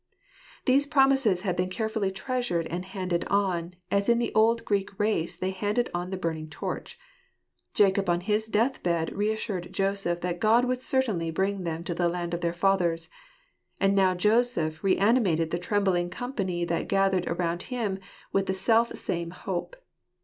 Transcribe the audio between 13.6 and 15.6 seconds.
and now Joseph re animated the